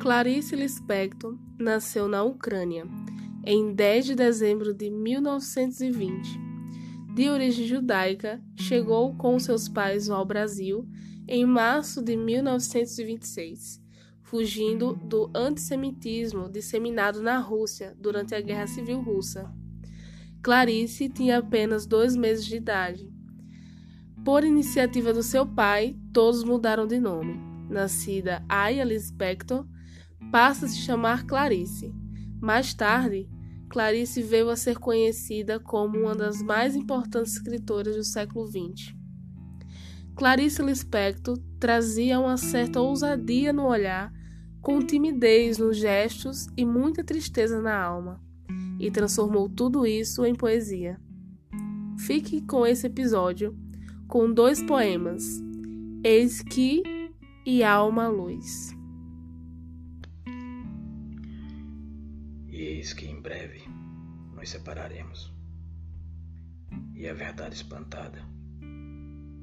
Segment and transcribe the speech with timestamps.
[0.00, 2.86] Clarice Lispector nasceu na Ucrânia
[3.44, 6.38] em 10 de dezembro de 1920.
[7.16, 10.88] De origem judaica, chegou com seus pais ao Brasil
[11.26, 13.82] em março de 1926,
[14.22, 19.52] fugindo do antissemitismo disseminado na Rússia durante a Guerra Civil Russa.
[20.40, 23.12] Clarice tinha apenas dois meses de idade.
[24.24, 27.36] Por iniciativa do seu pai, todos mudaram de nome.
[27.68, 29.66] Nascida Aya Lispector,
[30.30, 31.92] passa a se chamar Clarice.
[32.40, 33.28] Mais tarde,
[33.68, 38.94] Clarice veio a ser conhecida como uma das mais importantes escritoras do século XX.
[40.16, 44.12] Clarice Lispector trazia uma certa ousadia no olhar,
[44.60, 48.20] com timidez nos gestos e muita tristeza na alma,
[48.80, 50.98] e transformou tudo isso em poesia.
[51.98, 53.56] Fique com esse episódio
[54.08, 55.22] com dois poemas,
[56.02, 56.82] Eis que
[57.44, 58.77] e Alma Luz.
[62.60, 63.62] Eis que em breve
[64.34, 65.32] nos separaremos.
[66.94, 68.20] E a verdade espantada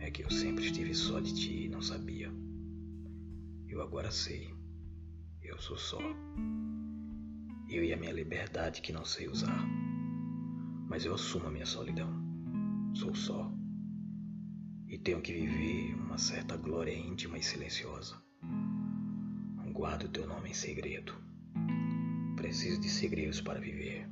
[0.00, 2.32] é que eu sempre estive só de ti e não sabia.
[3.68, 4.54] Eu agora sei,
[5.42, 6.00] eu sou só.
[7.68, 9.62] Eu e a minha liberdade que não sei usar.
[10.88, 12.10] Mas eu assumo a minha solidão.
[12.94, 13.52] Sou só.
[14.88, 18.16] E tenho que viver uma certa glória íntima e silenciosa.
[19.72, 21.31] Guardo teu nome em segredo
[22.42, 24.04] preciso de segredos para viver.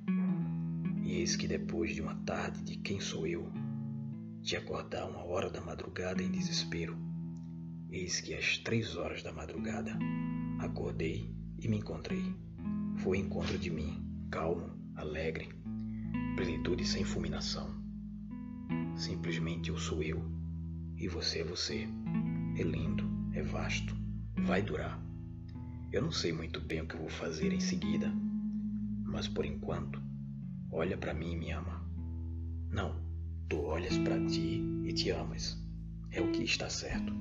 [1.03, 3.51] E eis que depois de uma tarde de quem sou eu,
[4.41, 6.97] de acordar uma hora da madrugada em desespero,
[7.91, 9.99] eis que às três horas da madrugada
[10.61, 12.23] acordei e me encontrei.
[12.99, 14.01] Foi encontro de mim,
[14.31, 15.49] calmo, alegre,
[16.37, 17.83] plenitude sem fulminação.
[18.95, 20.23] Simplesmente eu sou eu
[20.97, 21.89] e você é você.
[22.57, 23.97] É lindo, é vasto,
[24.47, 25.10] vai durar.
[25.93, 28.13] Eu não sei muito bem o que vou fazer em seguida,
[29.03, 30.01] mas por enquanto,
[30.71, 31.85] olha para mim e me ama.
[32.71, 32.95] Não,
[33.49, 35.59] tu olhas para ti e te amas.
[36.13, 37.13] É o que está certo.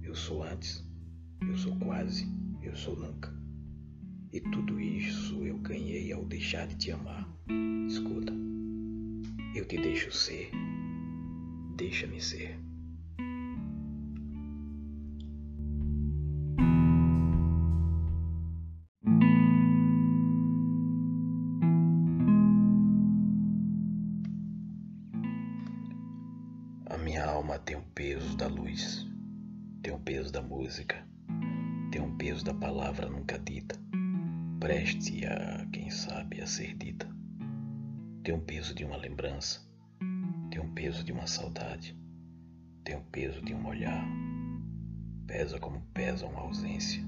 [0.00, 0.88] Eu sou antes,
[1.40, 2.24] eu sou quase,
[2.62, 3.34] eu sou nunca.
[4.32, 7.28] E tudo isso eu ganhei ao deixar de te amar.
[7.88, 8.32] Escuta,
[9.56, 10.52] eu te deixo ser.
[11.76, 12.60] Deixa-me ser.
[26.94, 29.04] A minha alma tem o peso da luz,
[29.82, 31.04] tem o peso da música,
[31.90, 33.76] tem o peso da palavra nunca dita,
[34.60, 37.08] preste a, quem sabe, a ser dita.
[38.22, 39.60] Tem o peso de uma lembrança,
[40.52, 41.98] tem o peso de uma saudade,
[42.84, 44.06] tem o peso de um olhar,
[45.26, 47.04] pesa como pesa uma ausência.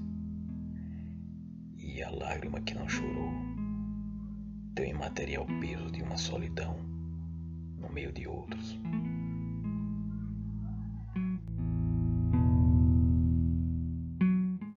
[1.77, 3.31] E a lágrima que não chorou
[4.75, 6.77] tem o imaterial peso de uma solidão
[7.77, 8.77] no meio de outros.